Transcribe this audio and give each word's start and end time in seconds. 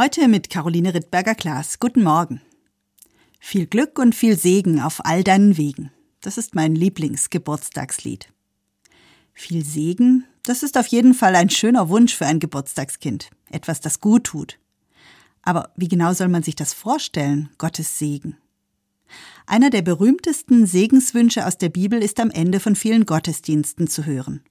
Heute 0.00 0.28
mit 0.28 0.48
Caroline 0.48 0.94
Rittberger-Klaas. 0.94 1.80
Guten 1.80 2.04
Morgen. 2.04 2.40
Viel 3.40 3.66
Glück 3.66 3.98
und 3.98 4.14
viel 4.14 4.38
Segen 4.38 4.80
auf 4.80 5.04
all 5.04 5.24
deinen 5.24 5.56
Wegen. 5.56 5.90
Das 6.20 6.38
ist 6.38 6.54
mein 6.54 6.76
Lieblingsgeburtstagslied. 6.76 8.32
Viel 9.32 9.64
Segen, 9.64 10.24
das 10.44 10.62
ist 10.62 10.78
auf 10.78 10.86
jeden 10.86 11.14
Fall 11.14 11.34
ein 11.34 11.50
schöner 11.50 11.88
Wunsch 11.88 12.14
für 12.14 12.26
ein 12.26 12.38
Geburtstagskind. 12.38 13.30
Etwas, 13.50 13.80
das 13.80 13.98
gut 13.98 14.22
tut. 14.22 14.60
Aber 15.42 15.72
wie 15.74 15.88
genau 15.88 16.12
soll 16.12 16.28
man 16.28 16.44
sich 16.44 16.54
das 16.54 16.72
vorstellen, 16.74 17.50
Gottes 17.58 17.98
Segen? 17.98 18.36
Einer 19.46 19.68
der 19.68 19.82
berühmtesten 19.82 20.68
Segenswünsche 20.68 21.44
aus 21.44 21.58
der 21.58 21.70
Bibel 21.70 22.00
ist 22.00 22.20
am 22.20 22.30
Ende 22.30 22.60
von 22.60 22.76
vielen 22.76 23.04
Gottesdiensten 23.04 23.88
zu 23.88 24.06
hören. 24.06 24.44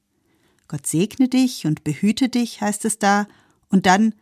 Gott 0.67 0.85
segne 0.85 1.29
dich 1.29 1.65
und 1.65 1.85
behüte 1.85 2.27
dich, 2.27 2.59
heißt 2.59 2.83
es 2.83 2.99
da, 2.99 3.29
und 3.69 3.85
dann 3.85 4.13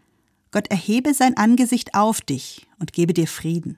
Gott 0.55 0.69
erhebe 0.69 1.13
sein 1.13 1.35
Angesicht 1.35 1.95
auf 1.95 2.21
dich 2.21 2.65
und 2.79 2.93
gebe 2.93 3.13
dir 3.13 3.27
Frieden. 3.27 3.77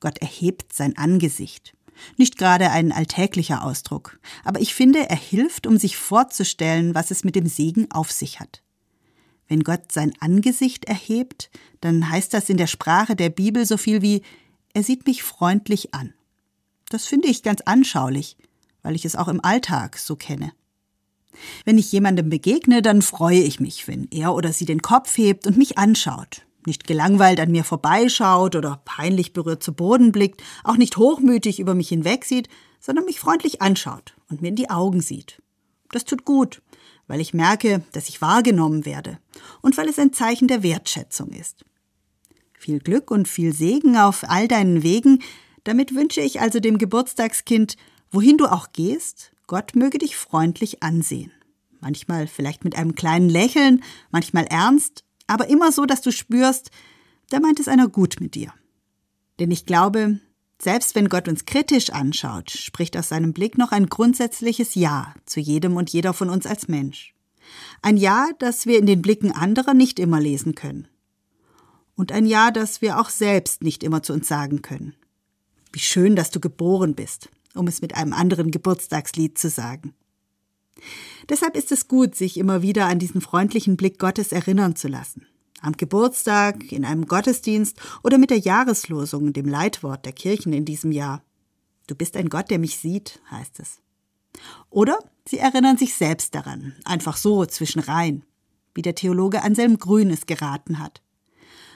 Gott 0.00 0.16
erhebt 0.16 0.72
sein 0.72 0.96
Angesicht. 0.96 1.76
Nicht 2.16 2.38
gerade 2.38 2.70
ein 2.70 2.90
alltäglicher 2.90 3.62
Ausdruck, 3.62 4.18
aber 4.44 4.60
ich 4.62 4.72
finde, 4.72 5.10
er 5.10 5.16
hilft, 5.16 5.66
um 5.66 5.76
sich 5.76 5.98
vorzustellen, 5.98 6.94
was 6.94 7.10
es 7.10 7.22
mit 7.22 7.36
dem 7.36 7.44
Segen 7.44 7.90
auf 7.90 8.10
sich 8.10 8.40
hat. 8.40 8.62
Wenn 9.46 9.62
Gott 9.62 9.92
sein 9.92 10.14
Angesicht 10.20 10.86
erhebt, 10.86 11.50
dann 11.82 12.08
heißt 12.08 12.32
das 12.32 12.48
in 12.48 12.56
der 12.56 12.66
Sprache 12.66 13.14
der 13.14 13.28
Bibel 13.28 13.66
so 13.66 13.76
viel 13.76 14.00
wie 14.00 14.22
er 14.72 14.82
sieht 14.82 15.06
mich 15.06 15.22
freundlich 15.22 15.92
an. 15.92 16.14
Das 16.88 17.04
finde 17.04 17.28
ich 17.28 17.42
ganz 17.42 17.60
anschaulich, 17.60 18.38
weil 18.80 18.94
ich 18.94 19.04
es 19.04 19.16
auch 19.16 19.28
im 19.28 19.44
Alltag 19.44 19.98
so 19.98 20.16
kenne. 20.16 20.50
Wenn 21.68 21.76
ich 21.76 21.92
jemandem 21.92 22.30
begegne, 22.30 22.80
dann 22.80 23.02
freue 23.02 23.42
ich 23.42 23.60
mich, 23.60 23.86
wenn 23.86 24.08
er 24.10 24.34
oder 24.34 24.54
sie 24.54 24.64
den 24.64 24.80
Kopf 24.80 25.18
hebt 25.18 25.46
und 25.46 25.58
mich 25.58 25.76
anschaut. 25.76 26.46
Nicht 26.64 26.86
gelangweilt 26.86 27.40
an 27.40 27.50
mir 27.50 27.62
vorbeischaut 27.62 28.56
oder 28.56 28.80
peinlich 28.86 29.34
berührt 29.34 29.62
zu 29.62 29.74
Boden 29.74 30.10
blickt, 30.10 30.42
auch 30.64 30.78
nicht 30.78 30.96
hochmütig 30.96 31.60
über 31.60 31.74
mich 31.74 31.90
hinwegsieht, 31.90 32.48
sondern 32.80 33.04
mich 33.04 33.20
freundlich 33.20 33.60
anschaut 33.60 34.14
und 34.30 34.40
mir 34.40 34.48
in 34.48 34.56
die 34.56 34.70
Augen 34.70 35.02
sieht. 35.02 35.42
Das 35.92 36.06
tut 36.06 36.24
gut, 36.24 36.62
weil 37.06 37.20
ich 37.20 37.34
merke, 37.34 37.82
dass 37.92 38.08
ich 38.08 38.22
wahrgenommen 38.22 38.86
werde 38.86 39.18
und 39.60 39.76
weil 39.76 39.90
es 39.90 39.98
ein 39.98 40.14
Zeichen 40.14 40.48
der 40.48 40.62
Wertschätzung 40.62 41.32
ist. 41.32 41.66
Viel 42.54 42.78
Glück 42.78 43.10
und 43.10 43.28
viel 43.28 43.52
Segen 43.52 43.98
auf 43.98 44.24
all 44.26 44.48
deinen 44.48 44.82
Wegen, 44.82 45.22
damit 45.64 45.94
wünsche 45.94 46.22
ich 46.22 46.40
also 46.40 46.60
dem 46.60 46.78
Geburtstagskind, 46.78 47.76
wohin 48.10 48.38
du 48.38 48.46
auch 48.46 48.72
gehst, 48.72 49.32
Gott 49.46 49.76
möge 49.76 49.98
dich 49.98 50.16
freundlich 50.16 50.82
ansehen. 50.82 51.30
Manchmal 51.80 52.26
vielleicht 52.26 52.64
mit 52.64 52.76
einem 52.76 52.94
kleinen 52.94 53.28
Lächeln, 53.28 53.82
manchmal 54.10 54.44
ernst, 54.46 55.04
aber 55.26 55.48
immer 55.48 55.72
so, 55.72 55.86
dass 55.86 56.00
du 56.00 56.10
spürst, 56.10 56.70
da 57.30 57.40
meint 57.40 57.60
es 57.60 57.68
einer 57.68 57.88
gut 57.88 58.16
mit 58.20 58.34
dir. 58.34 58.52
Denn 59.38 59.50
ich 59.50 59.66
glaube, 59.66 60.20
selbst 60.60 60.94
wenn 60.94 61.08
Gott 61.08 61.28
uns 61.28 61.44
kritisch 61.44 61.90
anschaut, 61.90 62.50
spricht 62.50 62.96
aus 62.96 63.10
seinem 63.10 63.32
Blick 63.32 63.58
noch 63.58 63.70
ein 63.70 63.86
grundsätzliches 63.86 64.74
Ja 64.74 65.14
zu 65.26 65.40
jedem 65.40 65.76
und 65.76 65.90
jeder 65.90 66.12
von 66.12 66.30
uns 66.30 66.46
als 66.46 66.66
Mensch. 66.66 67.14
Ein 67.82 67.96
Ja, 67.96 68.28
das 68.38 68.66
wir 68.66 68.78
in 68.78 68.86
den 68.86 69.02
Blicken 69.02 69.30
anderer 69.30 69.74
nicht 69.74 69.98
immer 69.98 70.20
lesen 70.20 70.54
können. 70.54 70.88
Und 71.94 72.12
ein 72.12 72.26
Ja, 72.26 72.50
das 72.50 72.82
wir 72.82 72.98
auch 72.98 73.08
selbst 73.08 73.62
nicht 73.62 73.82
immer 73.82 74.02
zu 74.02 74.12
uns 74.12 74.26
sagen 74.26 74.62
können. 74.62 74.94
Wie 75.72 75.80
schön, 75.80 76.16
dass 76.16 76.30
du 76.30 76.40
geboren 76.40 76.94
bist 76.94 77.28
um 77.58 77.66
es 77.66 77.82
mit 77.82 77.94
einem 77.94 78.12
anderen 78.12 78.50
Geburtstagslied 78.50 79.36
zu 79.36 79.50
sagen. 79.50 79.94
Deshalb 81.28 81.56
ist 81.56 81.72
es 81.72 81.88
gut, 81.88 82.14
sich 82.14 82.38
immer 82.38 82.62
wieder 82.62 82.86
an 82.86 82.98
diesen 82.98 83.20
freundlichen 83.20 83.76
Blick 83.76 83.98
Gottes 83.98 84.32
erinnern 84.32 84.76
zu 84.76 84.88
lassen. 84.88 85.26
Am 85.60 85.72
Geburtstag, 85.72 86.72
in 86.72 86.84
einem 86.84 87.06
Gottesdienst 87.06 87.80
oder 88.02 88.16
mit 88.16 88.30
der 88.30 88.38
Jahreslosung, 88.38 89.32
dem 89.32 89.46
Leitwort 89.46 90.04
der 90.06 90.12
Kirchen 90.12 90.52
in 90.52 90.64
diesem 90.64 90.92
Jahr. 90.92 91.22
Du 91.86 91.94
bist 91.94 92.16
ein 92.16 92.28
Gott, 92.28 92.50
der 92.50 92.58
mich 92.58 92.78
sieht, 92.78 93.20
heißt 93.30 93.60
es. 93.60 93.80
Oder 94.70 94.98
sie 95.26 95.38
erinnern 95.38 95.76
sich 95.76 95.94
selbst 95.94 96.34
daran, 96.34 96.74
einfach 96.84 97.16
so 97.16 97.44
zwischen 97.44 97.80
Reihen, 97.80 98.24
wie 98.74 98.82
der 98.82 98.94
Theologe 98.94 99.42
Anselm 99.42 99.78
Grün 99.78 100.10
es 100.10 100.26
geraten 100.26 100.78
hat. 100.78 101.02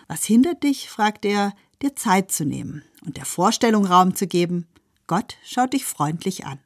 Was 0.07 0.25
hindert 0.25 0.63
dich, 0.63 0.89
fragt 0.89 1.25
er, 1.25 1.55
dir 1.83 1.97
Zeit 1.97 2.31
zu 2.31 2.45
nehmen 2.45 2.83
und 3.05 3.17
der 3.17 3.25
Vorstellung 3.25 3.85
Raum 3.85 4.15
zu 4.15 4.27
geben, 4.27 4.69
Gott 5.07 5.37
schaut 5.45 5.73
dich 5.73 5.85
freundlich 5.85 6.47
an. 6.47 6.61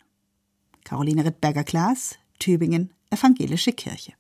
Caroline 0.84 1.24
Rittberger-Klaas, 1.24 2.16
Tübingen, 2.38 2.91
Evangelische 3.10 3.72
Kirche. 3.72 4.12